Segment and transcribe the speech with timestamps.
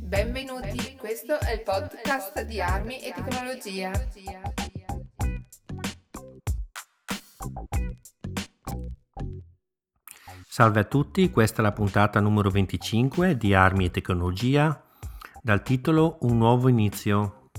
[0.00, 3.92] Benvenuti, questo è il podcast di armi e tecnologia.
[10.48, 14.82] Salve a tutti, questa è la puntata numero 25 di Armi e Tecnologia
[15.40, 17.50] dal titolo Un nuovo inizio.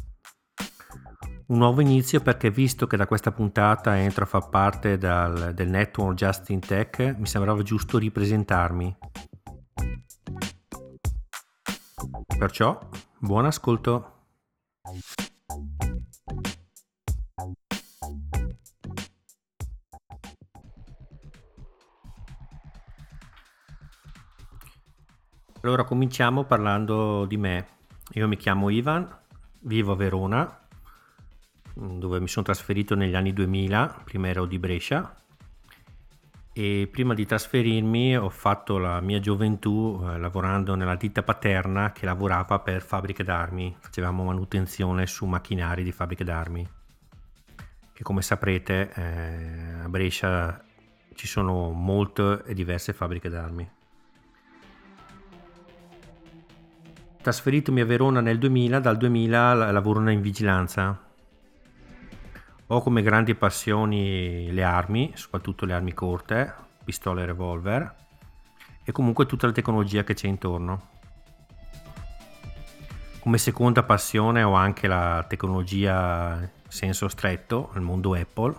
[1.48, 5.70] Un nuovo inizio perché visto che da questa puntata entro a far parte dal, del
[5.70, 8.98] network Justin Tech mi sembrava giusto ripresentarmi.
[12.38, 12.78] Perciò,
[13.20, 14.12] buon ascolto.
[25.62, 27.68] Allora cominciamo parlando di me.
[28.14, 29.08] Io mi chiamo Ivan,
[29.62, 30.68] vivo a Verona,
[31.74, 35.23] dove mi sono trasferito negli anni 2000, prima ero di Brescia
[36.54, 42.06] e prima di trasferirmi ho fatto la mia gioventù eh, lavorando nella ditta paterna che
[42.06, 46.68] lavorava per fabbriche d'armi, facevamo manutenzione su macchinari di fabbriche d'armi,
[47.92, 50.64] che come saprete eh, a Brescia
[51.16, 53.70] ci sono molte e diverse fabbriche d'armi.
[57.20, 61.13] Trasferitomi a Verona nel 2000, dal 2000 lavoro in vigilanza.
[62.74, 66.52] Ho come grandi passioni le armi, soprattutto le armi corte,
[66.84, 67.96] pistole e revolver,
[68.84, 70.90] e comunque tutta la tecnologia che c'è intorno.
[73.20, 78.56] Come seconda passione ho anche la tecnologia in senso stretto, il mondo Apple.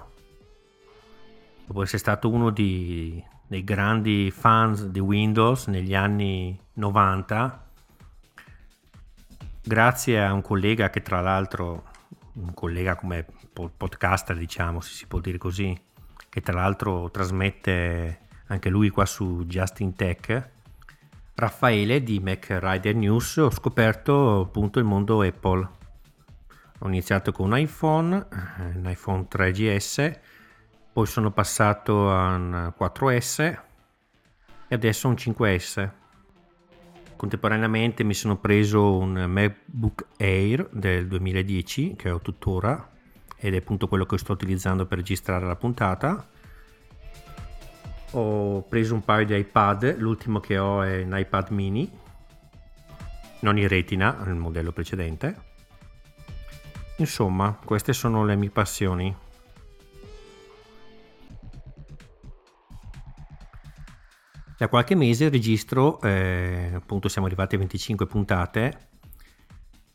[1.66, 7.66] Dopo essere stato uno di, dei grandi fans di Windows negli anni 90,
[9.60, 11.90] grazie a un collega che tra l'altro,
[12.34, 15.78] un collega come podcaster diciamo, se si può dire così,
[16.28, 20.50] che tra l'altro trasmette anche lui qua su Justin Tech,
[21.34, 25.68] Raffaele di Mac Rider News, ho scoperto appunto il mondo Apple.
[26.78, 28.26] Ho iniziato con un iPhone,
[28.74, 30.18] un iPhone 3GS,
[30.92, 33.40] poi sono passato a un 4S
[34.68, 35.90] e adesso un 5S.
[37.16, 42.90] Contemporaneamente mi sono preso un MacBook Air del 2010 che ho tuttora
[43.36, 46.28] ed è appunto quello che sto utilizzando per registrare la puntata.
[48.12, 51.90] Ho preso un paio di iPad, l'ultimo che ho è un iPad mini,
[53.40, 55.52] non in retina, il modello precedente.
[56.96, 59.14] Insomma, queste sono le mie passioni.
[64.64, 68.78] Da qualche mese registro, eh, appunto siamo arrivati a 25 puntate,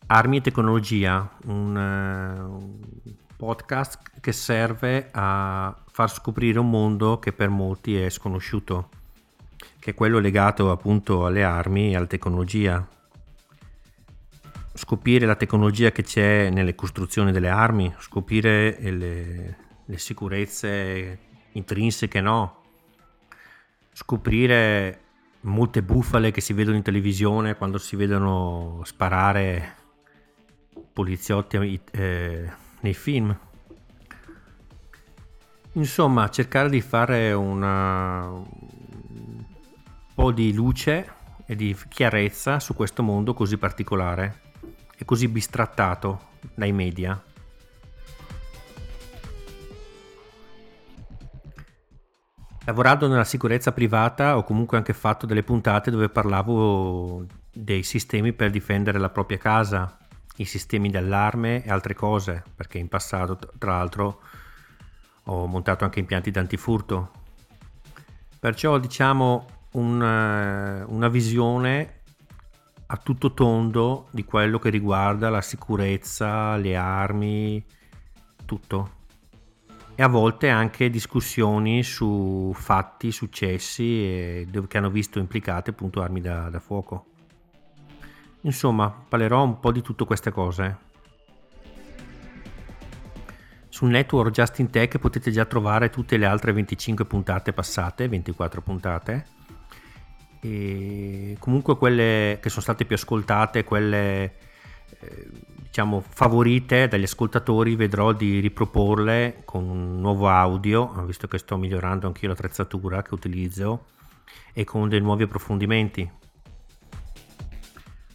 [0.05, 2.79] Armi e Tecnologia, un, un
[3.35, 8.89] podcast che serve a far scoprire un mondo che per molti è sconosciuto,
[9.79, 12.87] che è quello legato appunto alle armi e alla tecnologia.
[14.75, 21.19] Scoprire la tecnologia che c'è nelle costruzioni delle armi, scoprire le, le sicurezze
[21.53, 22.58] intrinseche no,
[23.93, 25.01] scoprire
[25.41, 29.75] molte bufale che si vedono in televisione quando si vedono sparare
[30.91, 32.51] poliziotti eh,
[32.81, 33.37] nei film.
[35.73, 39.45] Insomma, cercare di fare una, un
[40.13, 41.13] po' di luce
[41.45, 44.41] e di chiarezza su questo mondo così particolare
[44.97, 47.21] e così bistrattato dai media.
[52.69, 58.51] Lavorando nella sicurezza privata ho comunque anche fatto delle puntate dove parlavo dei sistemi per
[58.51, 59.97] difendere la propria casa,
[60.35, 64.21] i sistemi d'allarme e altre cose, perché in passato tra l'altro
[65.23, 67.09] ho montato anche impianti d'antifurto.
[68.39, 72.01] Perciò diciamo un, una visione
[72.85, 77.65] a tutto tondo di quello che riguarda la sicurezza, le armi,
[78.45, 78.97] tutto
[79.99, 86.49] e a volte anche discussioni su fatti, successi che hanno visto implicate appunto armi da,
[86.49, 87.05] da fuoco.
[88.43, 90.77] Insomma, parlerò un po' di tutte queste cose.
[93.67, 99.25] Sul network Justin Tech potete già trovare tutte le altre 25 puntate passate, 24 puntate.
[100.39, 104.23] E comunque quelle che sono state più ascoltate, quelle
[105.01, 105.29] eh,
[105.69, 112.07] diciamo, favorite dagli ascoltatori vedrò di riproporle con un nuovo audio, visto che sto migliorando
[112.07, 113.85] anche io l'attrezzatura che utilizzo
[114.51, 116.11] e con dei nuovi approfondimenti.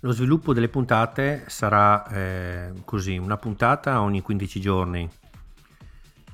[0.01, 5.09] Lo sviluppo delle puntate sarà eh, così, una puntata ogni 15 giorni.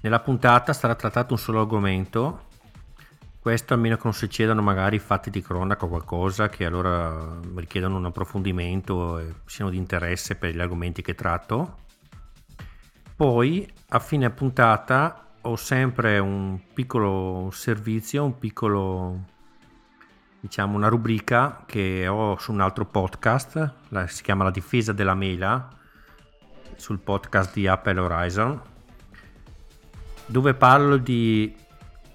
[0.01, 2.49] Nella puntata sarà trattato un solo argomento
[3.41, 8.05] Questo almeno che non succedano magari fatti di cronaca o qualcosa che allora richiedono un
[8.05, 11.79] approfondimento e siano di interesse per gli argomenti che tratto.
[13.17, 19.25] Poi a fine puntata ho sempre un piccolo servizio, un piccolo
[20.41, 25.15] diciamo una rubrica che ho su un altro podcast, la, si chiama La difesa della
[25.15, 25.67] mela,
[26.77, 28.61] sul podcast di Apple Horizon,
[30.27, 31.57] dove parlo di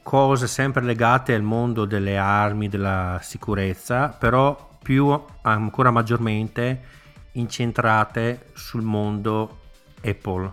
[0.06, 6.84] cose sempre legate al mondo delle armi, della sicurezza, però più ancora maggiormente
[7.32, 9.62] incentrate sul mondo
[10.04, 10.52] Apple.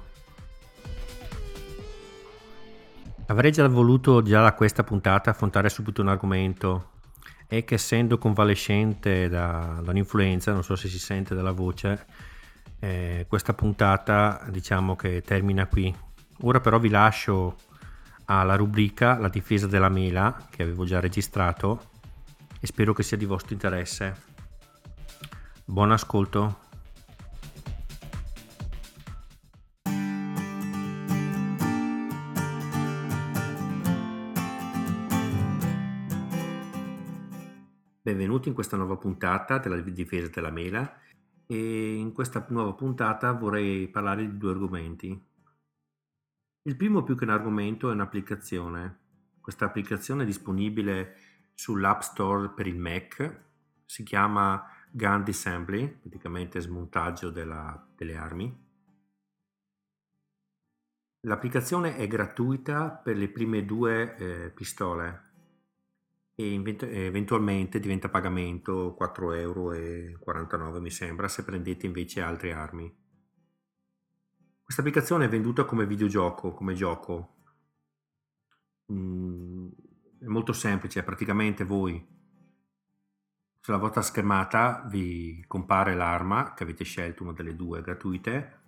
[3.26, 6.92] Avrei già voluto già da questa puntata affrontare subito un argomento
[7.46, 12.06] e che essendo convalescente da, dall'influenza, non so se si sente dalla voce,
[12.78, 15.94] eh, questa puntata diciamo che termina qui.
[16.40, 17.56] Ora però vi lascio
[18.40, 21.90] alla rubrica La difesa della mela che avevo già registrato
[22.60, 24.30] e spero che sia di vostro interesse.
[25.64, 26.60] Buon ascolto.
[38.00, 40.92] Benvenuti in questa nuova puntata della difesa della mela
[41.46, 45.30] e in questa nuova puntata vorrei parlare di due argomenti.
[46.64, 48.98] Il primo più che un argomento è un'applicazione.
[49.40, 51.16] Questa applicazione è disponibile
[51.54, 53.40] sull'App Store per il Mac,
[53.84, 58.70] si chiama Gun Assembly, praticamente smontaggio della, delle armi.
[61.26, 65.30] L'applicazione è gratuita per le prime due eh, pistole
[66.36, 73.01] e eventualmente diventa pagamento 4,49 euro mi sembra se prendete invece altre armi.
[74.72, 77.34] Questa applicazione è venduta come videogioco, come gioco.
[78.90, 79.68] Mm,
[80.18, 82.02] è molto semplice, praticamente voi
[83.60, 88.60] sulla vostra schermata vi compare l'arma che avete scelto, una delle due gratuite,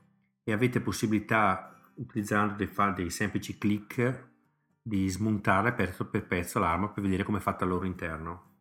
[0.45, 4.29] e avete possibilità, utilizzando dei, dei semplici clic,
[4.83, 8.57] di smontare pezzo per pezzo l'arma per vedere come è fatta al loro interno.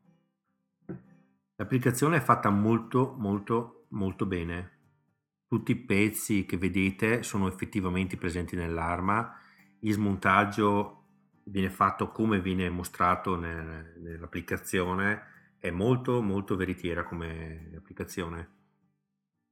[1.57, 4.82] L'applicazione è fatta molto molto molto bene
[5.53, 9.39] tutti i pezzi che vedete sono effettivamente presenti nell'arma,
[9.81, 11.03] il smontaggio
[11.44, 18.50] viene fatto come viene mostrato nel, nell'applicazione, è molto molto veritiera come applicazione.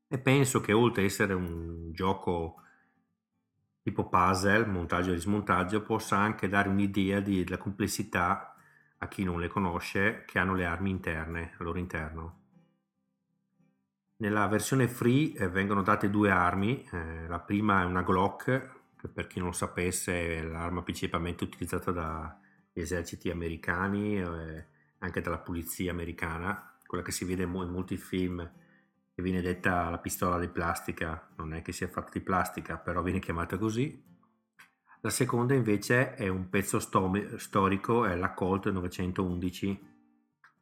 [0.07, 2.56] E penso che oltre ad essere un gioco
[3.83, 8.56] tipo puzzle, montaggio e smontaggio, possa anche dare un'idea di, della complessità
[8.98, 12.41] a chi non le conosce che hanno le armi interne al loro interno.
[14.22, 19.08] Nella versione free eh, vengono date due armi, eh, la prima è una Glock, che
[19.08, 24.66] per chi non lo sapesse è l'arma principalmente utilizzata dagli eserciti americani eh,
[25.00, 28.48] anche dalla polizia americana, quella che si vede in molti film
[29.12, 33.02] che viene detta la pistola di plastica, non è che sia fatta di plastica, però
[33.02, 34.06] viene chiamata così.
[35.02, 39.80] La seconda invece è un pezzo stom- storico, è la Colt 911,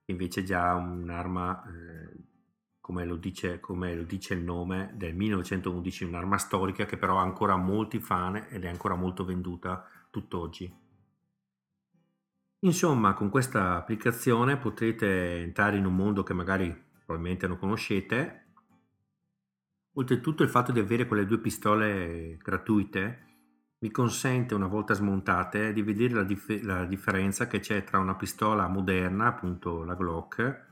[0.05, 2.27] che invece è già un'arma eh,
[2.89, 7.21] come lo, dice, come lo dice il nome, del 1911, un'arma storica che però ha
[7.21, 10.75] ancora molti fan ed è ancora molto venduta tutt'oggi.
[12.61, 18.53] Insomma, con questa applicazione potrete entrare in un mondo che magari probabilmente non conoscete.
[19.93, 23.27] Oltretutto il fatto di avere quelle due pistole gratuite
[23.77, 28.15] vi consente, una volta smontate, di vedere la, dif- la differenza che c'è tra una
[28.15, 30.68] pistola moderna, appunto la Glock,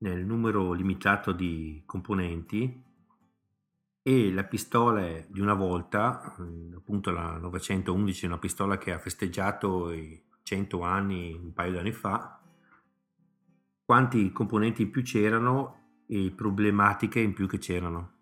[0.00, 2.84] nel numero limitato di componenti
[4.02, 9.92] e la pistola di una volta, mm, appunto la 911, una pistola che ha festeggiato
[9.92, 12.40] i 100 anni un paio di anni fa,
[13.84, 18.18] quanti componenti in più c'erano e problematiche in più che c'erano.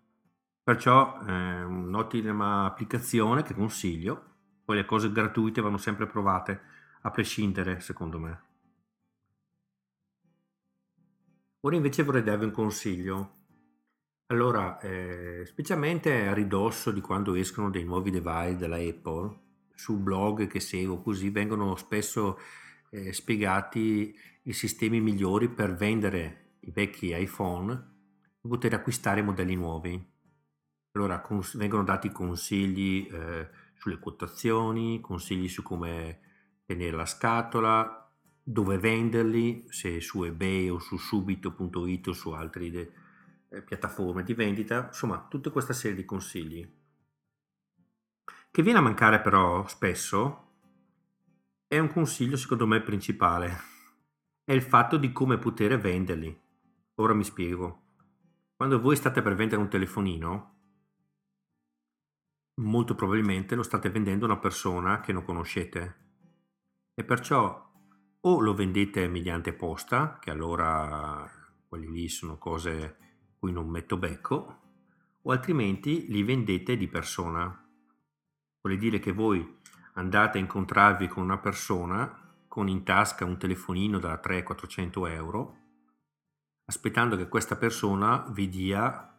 [0.63, 4.25] Perciò è eh, un'ottima applicazione che consiglio,
[4.65, 6.61] poi le cose gratuite vanno sempre provate,
[7.01, 8.48] a prescindere secondo me.
[11.61, 13.37] Ora invece vorrei darvi un consiglio.
[14.27, 19.37] Allora, eh, specialmente a ridosso di quando escono dei nuovi device della Apple,
[19.73, 22.39] su blog che seguo così vengono spesso
[22.91, 27.73] eh, spiegati i sistemi migliori per vendere i vecchi iPhone
[28.41, 30.01] e poter acquistare modelli nuovi.
[30.93, 36.21] Allora cons- vengono dati consigli eh, sulle quotazioni, consigli su come
[36.65, 38.08] tenere la scatola,
[38.43, 42.91] dove venderli, se su eBay o su subito.it o su altre de,
[43.49, 46.77] eh, piattaforme di vendita, insomma tutta questa serie di consigli.
[48.51, 50.47] Che viene a mancare però spesso
[51.67, 53.57] è un consiglio secondo me principale,
[54.43, 56.35] è il fatto di come poter venderli.
[56.95, 57.83] Ora mi spiego.
[58.55, 60.55] Quando voi state per vendere un telefonino,
[62.55, 66.07] molto probabilmente lo state vendendo a una persona che non conoscete
[66.93, 67.68] e perciò
[68.21, 71.29] o lo vendete mediante posta, che allora
[71.67, 72.97] quelli lì sono cose
[73.37, 74.59] cui non metto becco,
[75.21, 77.45] o altrimenti li vendete di persona.
[78.61, 79.57] Vuol dire che voi
[79.93, 85.57] andate a incontrarvi con una persona con in tasca un telefonino da 300-400 euro,
[86.65, 89.17] aspettando che questa persona vi dia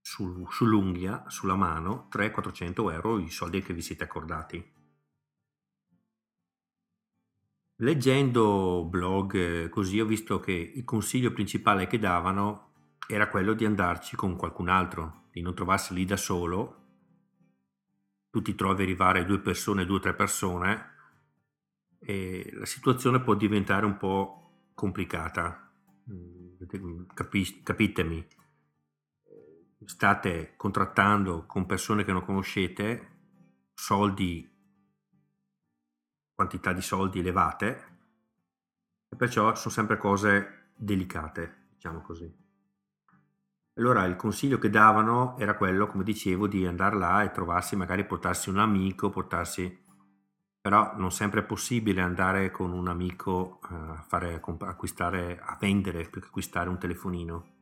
[0.00, 4.81] sul, sull'unghia, sulla mano, 300-400 euro i soldi che vi siete accordati.
[7.76, 12.70] Leggendo blog così ho visto che il consiglio principale che davano
[13.08, 16.82] era quello di andarci con qualcun altro, di non trovarsi lì da solo
[18.32, 20.90] tu ti trovi arrivare due persone, due o tre persone
[21.98, 25.70] e la situazione può diventare un po' complicata.
[26.10, 28.26] Mm, capi- capitemi,
[29.84, 33.10] state contrattando con persone che non conoscete
[33.74, 34.50] soldi,
[36.42, 37.90] quantità di soldi elevate
[39.08, 42.40] e perciò sono sempre cose delicate, diciamo così.
[43.74, 48.04] Allora il consiglio che davano era quello, come dicevo, di andare là e trovarsi, magari
[48.04, 49.80] portarsi un amico, portarsi...
[50.62, 56.08] Però non sempre è possibile andare con un amico eh, a fare, acquistare, a vendere
[56.08, 57.54] più che acquistare un telefonino.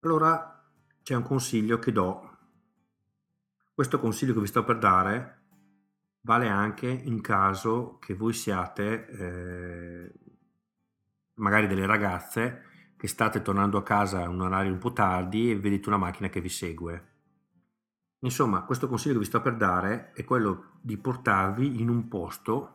[0.00, 0.68] Allora
[1.04, 2.38] c'è un consiglio che do.
[3.72, 5.45] Questo consiglio che vi sto per dare
[6.26, 10.12] vale anche in caso che voi siate eh,
[11.34, 12.64] magari delle ragazze
[12.96, 16.28] che state tornando a casa a un orario un po' tardi e vedete una macchina
[16.28, 17.14] che vi segue.
[18.20, 22.72] Insomma, questo consiglio che vi sto per dare è quello di portarvi in un posto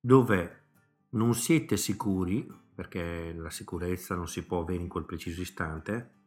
[0.00, 0.62] dove
[1.10, 6.19] non siete sicuri, perché la sicurezza non si può avere in quel preciso istante,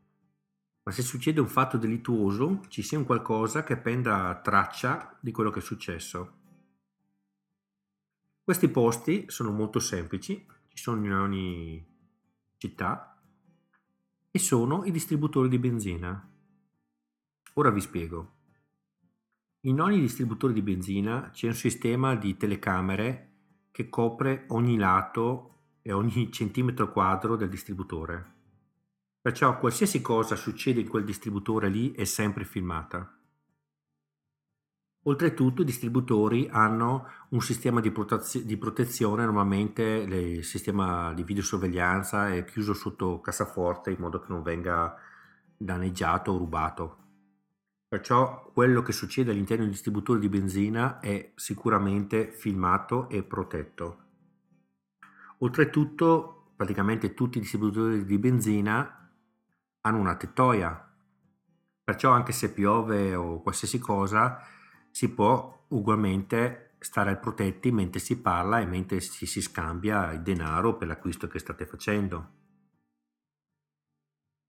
[0.83, 5.49] ma se succede un fatto delittuoso ci sia un qualcosa che prenda traccia di quello
[5.49, 6.41] che è successo.
[8.43, 11.85] Questi posti sono molto semplici, ci sono in ogni
[12.57, 13.17] città
[14.29, 16.29] e sono i distributori di benzina.
[17.53, 18.31] Ora vi spiego.
[19.61, 23.31] In ogni distributore di benzina c'è un sistema di telecamere
[23.71, 28.32] che copre ogni lato e ogni centimetro quadro del distributore.
[29.23, 33.09] Perciò qualsiasi cosa succede in quel distributore lì è sempre filmata.
[35.03, 42.33] Oltretutto i distributori hanno un sistema di, protez- di protezione, normalmente il sistema di videosorveglianza
[42.33, 44.93] è chiuso sotto cassaforte in modo che non venga
[45.55, 46.97] danneggiato o rubato.
[47.87, 53.97] Perciò quello che succede all'interno del distributore di benzina è sicuramente filmato e protetto.
[55.37, 58.97] Oltretutto, praticamente tutti i distributori di benzina
[59.85, 60.91] hanno una tettoia,
[61.83, 64.39] perciò anche se piove o qualsiasi cosa,
[64.91, 70.77] si può ugualmente stare protetti mentre si parla e mentre si, si scambia il denaro
[70.77, 72.41] per l'acquisto che state facendo.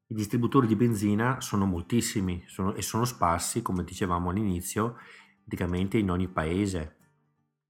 [0.06, 4.98] I distributori di benzina sono moltissimi sono, e sono sparsi, come dicevamo all'inizio,
[5.40, 6.96] praticamente in ogni paese.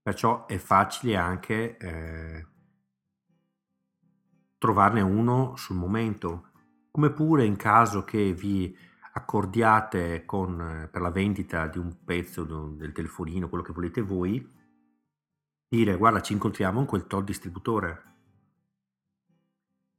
[0.02, 2.46] Perciò è facile anche eh,
[4.58, 6.50] trovarne uno sul momento.
[6.96, 8.72] Come pure in caso che vi
[9.14, 14.48] accordiate con, per la vendita di un pezzo del telefonino, quello che volete voi,
[15.68, 18.02] dire guarda ci incontriamo in quel tot distributore.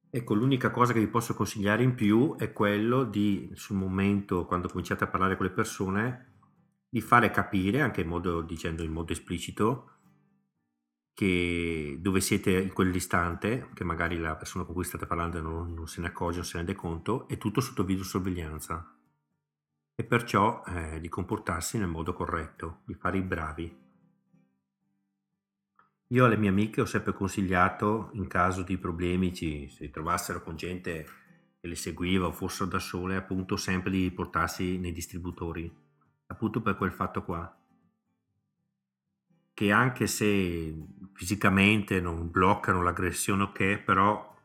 [0.09, 4.69] Ecco, l'unica cosa che vi posso consigliare in più è quello di, sul momento, quando
[4.69, 6.37] cominciate a parlare con le persone,
[6.87, 9.94] di fare capire, anche in modo, dicendo in modo esplicito,
[11.15, 15.87] che dove siete in quell'istante, che magari la persona con cui state parlando non, non
[15.87, 18.97] se ne accorge, non se ne rende conto, è tutto sotto videosorveglianza
[19.95, 23.83] e perciò eh, di comportarsi nel modo corretto, di fare i bravi.
[26.09, 30.57] Io alle mie amiche ho sempre consigliato, in caso di problemi, ci, si trovassero con
[30.57, 31.05] gente
[31.61, 35.73] che le seguiva o fossero da sole, appunto sempre di portarsi nei distributori,
[36.27, 37.64] appunto per quel fatto qua.
[39.55, 40.75] Che anche se
[41.13, 44.35] fisicamente non bloccano l'aggressione, ok, però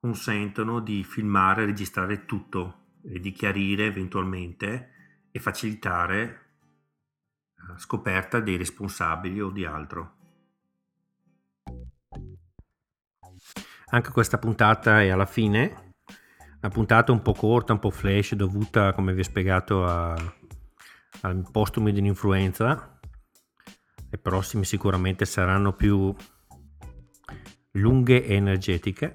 [0.00, 6.46] consentono di filmare e registrare tutto di chiarire eventualmente e facilitare
[7.68, 10.16] la scoperta dei responsabili o di altro.
[13.90, 15.92] Anche questa puntata è alla fine,
[16.60, 20.14] una puntata un po' corta, un po' flash, dovuta, come vi ho spiegato, a,
[21.20, 22.97] al postume di un'influenza.
[24.10, 26.14] Le prossime sicuramente saranno più
[27.72, 29.14] lunghe e energetiche.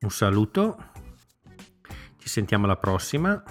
[0.00, 0.92] Un saluto,
[2.18, 3.42] ci sentiamo alla prossima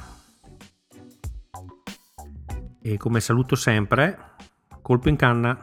[2.81, 4.35] e come saluto sempre,
[4.81, 5.59] colpo in canna.